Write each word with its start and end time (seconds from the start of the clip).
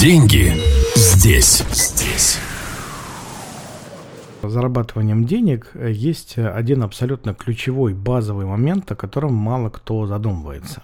Деньги 0.00 0.52
здесь. 0.96 1.64
Здесь. 1.70 2.38
Зарабатыванием 4.42 5.24
денег 5.24 5.70
есть 5.74 6.38
один 6.38 6.82
абсолютно 6.82 7.34
ключевой 7.34 7.94
базовый 7.94 8.46
момент, 8.46 8.90
о 8.90 8.96
котором 8.96 9.34
мало 9.34 9.70
кто 9.70 10.06
задумывается. 10.06 10.82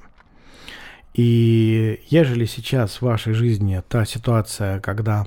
И 1.14 2.00
ежели 2.08 2.44
сейчас 2.44 2.96
в 2.96 3.02
вашей 3.02 3.32
жизни 3.32 3.82
та 3.88 4.04
ситуация, 4.04 4.78
когда 4.80 5.26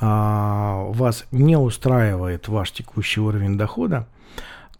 а, 0.00 0.84
вас 0.90 1.24
не 1.32 1.56
устраивает 1.56 2.46
ваш 2.46 2.70
текущий 2.70 3.20
уровень 3.20 3.58
дохода, 3.58 4.06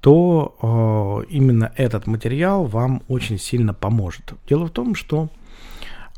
то 0.00 0.56
а, 0.62 1.20
именно 1.29 1.72
этот 1.76 2.06
материал 2.06 2.66
вам 2.66 3.02
очень 3.08 3.38
сильно 3.38 3.74
поможет. 3.74 4.34
Дело 4.48 4.66
в 4.66 4.70
том, 4.70 4.95
что 4.95 5.29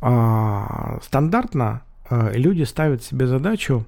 а, 0.02 0.98
стандартно 1.02 1.82
люди 2.11 2.64
ставят 2.64 3.02
себе 3.02 3.27
задачу 3.27 3.84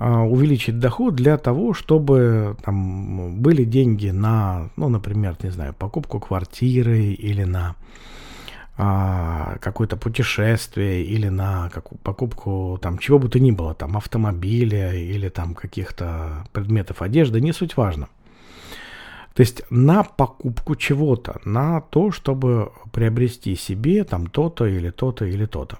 а, 0.00 0.22
увеличить 0.22 0.78
доход 0.78 1.16
для 1.16 1.36
того, 1.38 1.74
чтобы 1.74 2.56
там 2.62 3.40
были 3.40 3.64
деньги 3.64 4.10
на, 4.10 4.70
ну, 4.76 4.88
например, 4.88 5.36
не 5.42 5.50
знаю, 5.50 5.74
покупку 5.74 6.20
квартиры 6.20 7.06
или 7.06 7.42
на 7.42 7.74
а, 8.76 9.56
какое-то 9.60 9.96
путешествие 9.96 11.02
или 11.02 11.28
на 11.28 11.68
как, 11.70 11.88
покупку 12.04 12.78
там 12.80 12.98
чего 12.98 13.18
бы 13.18 13.28
то 13.28 13.40
ни 13.40 13.50
было, 13.50 13.74
там 13.74 13.96
автомобиля 13.96 14.94
или 14.94 15.28
там 15.30 15.54
каких-то 15.54 16.44
предметов 16.52 17.02
одежды, 17.02 17.40
не 17.40 17.52
суть 17.52 17.76
важно. 17.76 18.08
То 19.34 19.40
есть 19.40 19.62
на 19.68 20.04
покупку 20.04 20.76
чего-то, 20.76 21.40
на 21.44 21.80
то, 21.80 22.12
чтобы 22.12 22.70
приобрести 22.92 23.56
себе 23.56 24.04
там 24.04 24.28
то-то 24.28 24.66
или 24.66 24.90
то-то 24.90 25.24
или 25.24 25.46
то-то. 25.46 25.78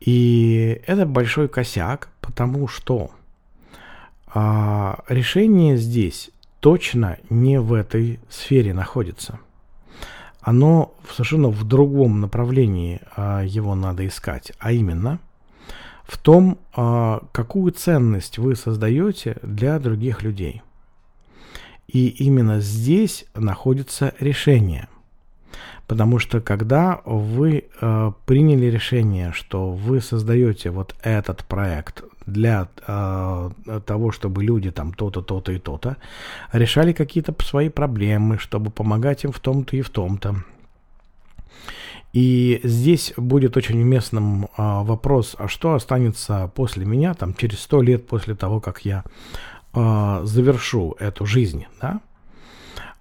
И 0.00 0.80
это 0.86 1.06
большой 1.06 1.48
косяк, 1.48 2.08
потому 2.20 2.68
что 2.68 3.10
а, 4.26 5.02
решение 5.08 5.76
здесь 5.76 6.30
точно 6.60 7.18
не 7.30 7.60
в 7.60 7.72
этой 7.72 8.20
сфере 8.28 8.72
находится. 8.74 9.38
Оно 10.40 10.94
совершенно 11.10 11.48
в 11.48 11.64
другом 11.64 12.20
направлении 12.20 13.00
а, 13.16 13.42
его 13.42 13.74
надо 13.74 14.06
искать, 14.06 14.52
а 14.58 14.72
именно 14.72 15.18
в 16.04 16.16
том, 16.16 16.58
а, 16.74 17.22
какую 17.32 17.72
ценность 17.72 18.38
вы 18.38 18.56
создаете 18.56 19.36
для 19.42 19.78
других 19.78 20.22
людей– 20.22 20.62
и 21.88 22.08
именно 22.08 22.60
здесь 22.60 23.24
находится 23.34 24.14
решение. 24.20 24.88
Потому 25.88 26.18
что 26.18 26.42
когда 26.42 27.00
вы 27.06 27.64
э, 27.80 28.12
приняли 28.26 28.66
решение, 28.66 29.32
что 29.32 29.70
вы 29.70 30.02
создаете 30.02 30.70
вот 30.70 30.94
этот 31.02 31.44
проект 31.44 32.04
для 32.26 32.68
э, 32.86 33.50
того, 33.86 34.12
чтобы 34.12 34.44
люди 34.44 34.70
там 34.70 34.92
то-то, 34.92 35.22
то-то 35.22 35.50
и 35.50 35.58
то-то 35.58 35.96
решали 36.52 36.92
какие-то 36.92 37.34
свои 37.42 37.70
проблемы, 37.70 38.38
чтобы 38.38 38.70
помогать 38.70 39.24
им 39.24 39.32
в 39.32 39.40
том-то 39.40 39.76
и 39.76 39.80
в 39.80 39.88
том-то. 39.88 40.36
И 42.12 42.60
здесь 42.64 43.14
будет 43.16 43.56
очень 43.56 43.80
уместным 43.80 44.44
э, 44.44 44.48
вопрос, 44.58 45.36
а 45.38 45.48
что 45.48 45.72
останется 45.72 46.52
после 46.54 46.84
меня, 46.84 47.14
там, 47.14 47.34
через 47.34 47.60
сто 47.60 47.80
лет 47.80 48.06
после 48.06 48.34
того, 48.34 48.60
как 48.60 48.84
я 48.84 49.04
э, 49.72 50.20
завершу 50.24 50.96
эту 50.98 51.24
жизнь, 51.24 51.64
да, 51.80 52.00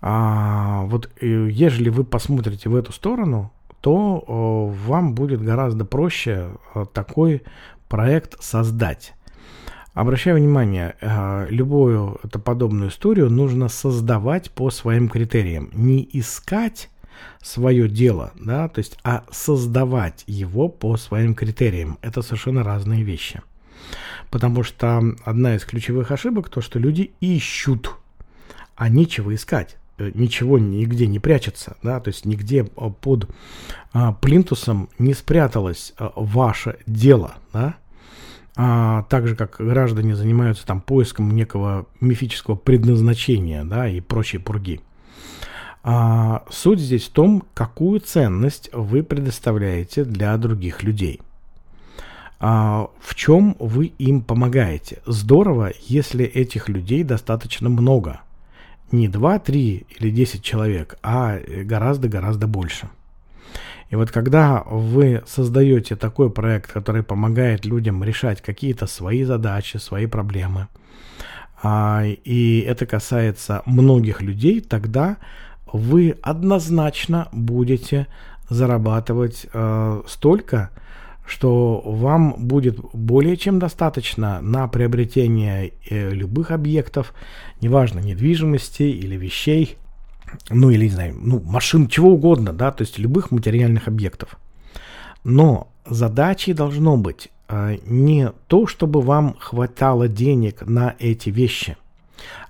а, 0.01 0.83
вот 0.85 1.09
э, 1.19 1.47
ежели 1.49 1.89
вы 1.89 2.03
посмотрите 2.03 2.69
в 2.69 2.75
эту 2.75 2.91
сторону, 2.91 3.51
то 3.81 4.23
э, 4.27 4.87
вам 4.87 5.13
будет 5.13 5.41
гораздо 5.41 5.85
проще 5.85 6.49
э, 6.75 6.85
такой 6.93 7.43
проект 7.87 8.41
создать. 8.41 9.13
Обращаю 9.93 10.37
внимание, 10.37 10.95
э, 11.01 11.47
любую 11.49 12.19
это 12.23 12.37
подобную 12.37 12.89
историю 12.89 13.29
нужно 13.29 13.69
создавать 13.69 14.51
по 14.51 14.69
своим 14.69 15.09
критериям. 15.09 15.71
Не 15.73 16.07
искать 16.13 16.89
свое 17.41 17.89
дело, 17.89 18.31
да, 18.35 18.67
то 18.67 18.79
есть, 18.79 18.99
а 19.03 19.23
создавать 19.31 20.23
его 20.27 20.69
по 20.69 20.97
своим 20.97 21.33
критериям. 21.33 21.97
Это 22.01 22.21
совершенно 22.21 22.63
разные 22.63 23.03
вещи. 23.03 23.41
Потому 24.29 24.61
что 24.61 25.01
одна 25.23 25.55
из 25.55 25.65
ключевых 25.65 26.11
ошибок 26.11 26.49
то, 26.49 26.61
что 26.61 26.77
люди 26.77 27.11
ищут, 27.19 27.95
а 28.75 28.89
нечего 28.89 29.33
искать 29.33 29.77
ничего 29.97 30.59
нигде 30.59 31.07
не 31.07 31.19
прячется, 31.19 31.77
да, 31.83 31.99
то 31.99 32.09
есть 32.09 32.25
нигде 32.25 32.65
э, 32.65 32.89
под 33.01 33.29
а, 33.93 34.13
плинтусом 34.13 34.89
не 34.99 35.13
спряталось 35.13 35.93
а, 35.97 36.11
ваше 36.15 36.77
дело, 36.85 37.35
да, 37.53 37.75
а, 38.55 39.03
так 39.03 39.27
же 39.27 39.35
как 39.35 39.57
граждане 39.59 40.15
занимаются 40.15 40.65
там 40.65 40.81
поиском 40.81 41.35
некого 41.35 41.85
мифического 41.99 42.55
предназначения, 42.55 43.63
да, 43.63 43.87
и 43.87 43.99
прочие 43.99 44.41
пурги. 44.41 44.81
А, 45.83 46.43
суть 46.49 46.79
здесь 46.79 47.05
в 47.05 47.11
том, 47.11 47.43
какую 47.53 47.99
ценность 47.99 48.69
вы 48.73 49.03
предоставляете 49.03 50.03
для 50.03 50.35
других 50.37 50.83
людей 50.83 51.21
а, 52.39 52.89
в 52.99 53.15
чем 53.15 53.55
вы 53.59 53.87
им 53.97 54.21
помогаете. 54.21 55.01
Здорово, 55.05 55.71
если 55.87 56.25
этих 56.25 56.69
людей 56.69 57.03
достаточно 57.03 57.69
много. 57.69 58.21
Не 58.91 59.07
2, 59.07 59.39
3 59.39 59.85
или 59.99 60.09
10 60.09 60.43
человек, 60.43 60.97
а 61.03 61.39
гораздо-гораздо 61.63 62.47
больше. 62.47 62.89
И 63.89 63.95
вот 63.95 64.11
когда 64.11 64.63
вы 64.65 65.23
создаете 65.25 65.95
такой 65.95 66.29
проект, 66.29 66.71
который 66.71 67.03
помогает 67.03 67.65
людям 67.65 68.03
решать 68.03 68.41
какие-то 68.41 68.87
свои 68.87 69.23
задачи, 69.23 69.77
свои 69.77 70.07
проблемы, 70.07 70.67
а, 71.63 72.03
и 72.05 72.59
это 72.59 72.85
касается 72.85 73.61
многих 73.65 74.21
людей, 74.21 74.61
тогда 74.61 75.17
вы 75.71 76.17
однозначно 76.21 77.27
будете 77.31 78.07
зарабатывать 78.49 79.47
э, 79.51 80.01
столько, 80.07 80.69
что 81.27 81.81
вам 81.83 82.35
будет 82.37 82.79
более 82.93 83.35
чем 83.35 83.59
достаточно 83.59 84.41
на 84.41 84.67
приобретение 84.67 85.73
э, 85.89 86.11
любых 86.11 86.51
объектов, 86.51 87.13
неважно, 87.59 87.99
недвижимости 87.99 88.83
или 88.83 89.17
вещей, 89.17 89.77
ну 90.49 90.69
или, 90.69 90.85
не 90.85 90.91
знаю, 90.91 91.17
ну, 91.19 91.41
машин, 91.41 91.87
чего 91.87 92.13
угодно, 92.13 92.53
да, 92.53 92.71
то 92.71 92.83
есть 92.83 92.97
любых 92.97 93.31
материальных 93.31 93.89
объектов. 93.89 94.39
Но 95.25 95.67
задачей 95.85 96.53
должно 96.53 96.95
быть 96.95 97.29
э, 97.49 97.77
не 97.85 98.31
то, 98.47 98.65
чтобы 98.65 99.01
вам 99.01 99.35
хватало 99.37 100.07
денег 100.07 100.65
на 100.65 100.95
эти 100.97 101.29
вещи, 101.29 101.75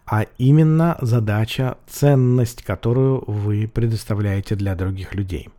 а 0.05 0.25
именно 0.37 0.97
задача, 1.01 1.77
ценность, 1.89 2.63
которую 2.63 3.23
вы 3.25 3.67
предоставляете 3.67 4.55
для 4.55 4.75
других 4.75 5.15
людей. 5.15 5.49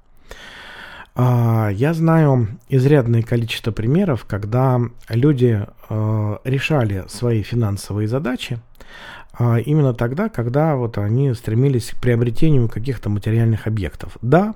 А, 1.20 1.70
я 1.72 1.94
знаю 1.94 2.46
изрядное 2.68 3.22
количество 3.22 3.72
примеров, 3.72 4.24
когда 4.24 4.80
люди 5.08 5.66
а, 5.88 6.40
решали 6.44 7.06
свои 7.08 7.42
финансовые 7.42 8.06
задачи 8.06 8.60
а, 9.36 9.58
именно 9.58 9.94
тогда, 9.94 10.28
когда 10.28 10.76
вот 10.76 10.96
они 10.96 11.34
стремились 11.34 11.90
к 11.90 12.00
приобретению 12.00 12.68
каких-то 12.68 13.10
материальных 13.10 13.66
объектов. 13.66 14.16
Да, 14.22 14.54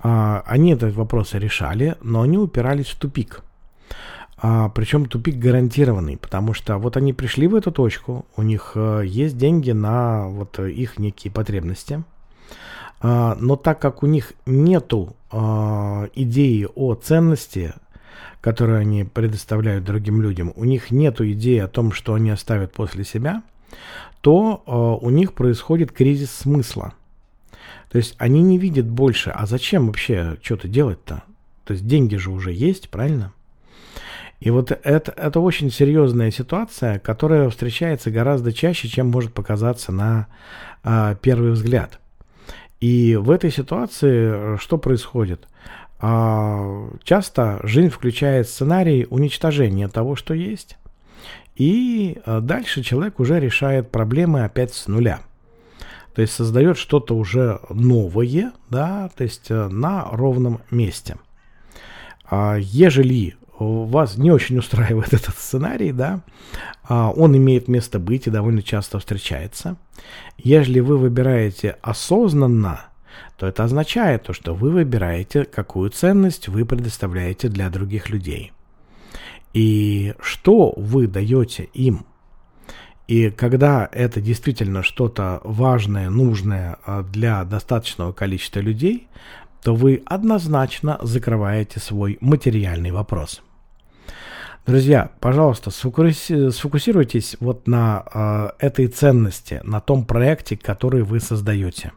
они 0.00 0.74
этот 0.74 0.94
вопрос 0.94 1.34
решали, 1.34 1.96
но 2.02 2.22
они 2.22 2.38
упирались 2.38 2.86
в 2.86 2.96
тупик. 2.96 3.42
Причем 4.40 5.06
тупик 5.06 5.34
гарантированный, 5.38 6.16
потому 6.16 6.54
что 6.54 6.78
вот 6.78 6.96
они 6.96 7.12
пришли 7.12 7.48
в 7.48 7.56
эту 7.56 7.72
точку, 7.72 8.24
у 8.36 8.42
них 8.42 8.76
есть 8.76 9.36
деньги 9.36 9.72
на 9.72 10.28
вот 10.28 10.60
их 10.60 11.00
некие 11.00 11.32
потребности– 11.32 12.04
а, 13.00 13.36
но 13.40 13.56
так 13.56 13.80
как 13.80 14.02
у 14.02 14.06
них 14.06 14.32
нету 14.46 15.10
а, 15.10 15.17
идеи 15.30 16.66
о 16.74 16.94
ценности, 16.94 17.74
которую 18.40 18.78
они 18.78 19.04
предоставляют 19.04 19.84
другим 19.84 20.22
людям, 20.22 20.52
у 20.56 20.64
них 20.64 20.90
нету 20.90 21.30
идеи 21.30 21.58
о 21.58 21.68
том, 21.68 21.92
что 21.92 22.14
они 22.14 22.30
оставят 22.30 22.72
после 22.72 23.04
себя, 23.04 23.42
то 24.20 24.62
а, 24.66 24.94
у 24.94 25.10
них 25.10 25.34
происходит 25.34 25.92
кризис 25.92 26.30
смысла. 26.30 26.94
То 27.90 27.98
есть 27.98 28.14
они 28.18 28.42
не 28.42 28.58
видят 28.58 28.86
больше, 28.86 29.30
а 29.30 29.46
зачем 29.46 29.86
вообще 29.86 30.36
что-то 30.42 30.68
делать-то? 30.68 31.22
То 31.64 31.72
есть 31.72 31.86
деньги 31.86 32.16
же 32.16 32.30
уже 32.30 32.52
есть, 32.52 32.90
правильно? 32.90 33.32
И 34.40 34.50
вот 34.50 34.70
это, 34.70 35.12
это 35.12 35.40
очень 35.40 35.70
серьезная 35.70 36.30
ситуация, 36.30 36.98
которая 37.00 37.48
встречается 37.50 38.10
гораздо 38.10 38.52
чаще, 38.52 38.88
чем 38.88 39.08
может 39.08 39.32
показаться 39.32 39.90
на 39.90 40.28
а, 40.84 41.16
первый 41.16 41.52
взгляд. 41.52 41.98
И 42.80 43.16
в 43.16 43.30
этой 43.30 43.50
ситуации 43.50 44.54
э, 44.54 44.56
что 44.58 44.78
происходит? 44.78 45.48
А, 46.00 46.88
часто 47.02 47.60
жизнь 47.64 47.90
включает 47.90 48.48
сценарий 48.48 49.06
уничтожения 49.10 49.88
того, 49.88 50.14
что 50.14 50.32
есть. 50.32 50.76
И 51.56 52.18
э, 52.24 52.40
дальше 52.40 52.82
человек 52.82 53.18
уже 53.18 53.40
решает 53.40 53.90
проблемы 53.90 54.44
опять 54.44 54.72
с 54.74 54.86
нуля. 54.86 55.20
То 56.14 56.22
есть 56.22 56.34
создает 56.34 56.78
что-то 56.78 57.16
уже 57.16 57.60
новое, 57.68 58.52
да, 58.70 59.10
то 59.16 59.24
есть 59.24 59.50
э, 59.50 59.68
на 59.68 60.04
ровном 60.12 60.60
месте. 60.70 61.16
А 62.24 62.56
ежели 62.58 63.36
вас 63.58 64.16
не 64.16 64.30
очень 64.30 64.58
устраивает 64.58 65.12
этот 65.12 65.36
сценарий, 65.36 65.92
да, 65.92 66.20
а, 66.84 67.10
он 67.10 67.36
имеет 67.36 67.68
место 67.68 67.98
быть 67.98 68.26
и 68.26 68.30
довольно 68.30 68.62
часто 68.62 68.98
встречается. 68.98 69.76
Если 70.36 70.80
вы 70.80 70.96
выбираете 70.96 71.76
осознанно, 71.82 72.86
то 73.36 73.46
это 73.46 73.64
означает 73.64 74.24
то, 74.24 74.32
что 74.32 74.54
вы 74.54 74.70
выбираете, 74.70 75.44
какую 75.44 75.90
ценность 75.90 76.48
вы 76.48 76.64
предоставляете 76.64 77.48
для 77.48 77.68
других 77.70 78.10
людей. 78.10 78.52
И 79.54 80.14
что 80.20 80.74
вы 80.76 81.06
даете 81.06 81.64
им. 81.72 82.04
И 83.06 83.30
когда 83.30 83.88
это 83.90 84.20
действительно 84.20 84.82
что-то 84.82 85.40
важное, 85.42 86.10
нужное 86.10 86.78
а, 86.84 87.02
для 87.02 87.44
достаточного 87.44 88.12
количества 88.12 88.60
людей, 88.60 89.08
то 89.62 89.74
вы 89.74 90.02
однозначно 90.04 90.98
закрываете 91.02 91.80
свой 91.80 92.18
материальный 92.20 92.90
вопрос. 92.90 93.42
Друзья, 94.68 95.12
пожалуйста, 95.20 95.70
сфокусируйтесь 95.70 97.38
вот 97.40 97.66
на 97.66 98.04
э, 98.12 98.66
этой 98.66 98.86
ценности, 98.88 99.62
на 99.64 99.80
том 99.80 100.04
проекте, 100.04 100.58
который 100.58 101.02
вы 101.04 101.20
создаете, 101.20 101.92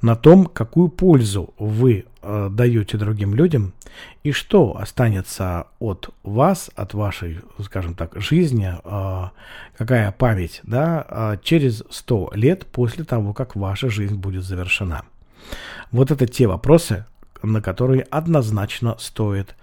на 0.00 0.16
том, 0.16 0.46
какую 0.46 0.88
пользу 0.88 1.52
вы 1.58 2.06
э, 2.22 2.48
даете 2.50 2.96
другим 2.96 3.34
людям 3.34 3.74
и 4.22 4.32
что 4.32 4.78
останется 4.78 5.66
от 5.80 6.08
вас, 6.22 6.70
от 6.76 6.94
вашей, 6.94 7.40
скажем 7.62 7.94
так, 7.94 8.18
жизни, 8.18 8.72
э, 8.82 9.28
какая 9.76 10.12
память, 10.12 10.60
да, 10.62 11.04
э, 11.06 11.36
через 11.42 11.84
100 11.90 12.30
лет 12.32 12.64
после 12.64 13.04
того, 13.04 13.34
как 13.34 13.54
ваша 13.54 13.90
жизнь 13.90 14.16
будет 14.16 14.44
завершена. 14.44 15.02
Вот 15.90 16.10
это 16.10 16.26
те 16.26 16.46
вопросы, 16.46 17.04
на 17.42 17.60
которые 17.60 18.04
однозначно 18.04 18.96
стоит 18.98 19.56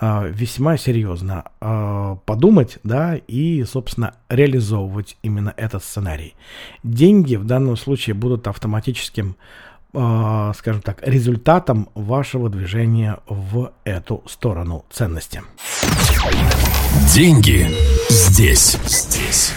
весьма 0.00 0.76
серьезно 0.76 1.44
э, 1.60 2.16
подумать, 2.26 2.78
да, 2.84 3.16
и, 3.16 3.64
собственно, 3.64 4.14
реализовывать 4.28 5.16
именно 5.22 5.54
этот 5.56 5.82
сценарий. 5.82 6.34
Деньги 6.82 7.36
в 7.36 7.44
данном 7.44 7.76
случае 7.76 8.14
будут 8.14 8.46
автоматическим, 8.46 9.36
э, 9.94 10.52
скажем 10.56 10.82
так, 10.82 11.06
результатом 11.06 11.88
вашего 11.94 12.50
движения 12.50 13.18
в 13.26 13.72
эту 13.84 14.22
сторону 14.26 14.84
ценности. 14.90 15.42
Деньги 17.14 17.66
здесь, 18.10 18.78
здесь. 18.84 19.52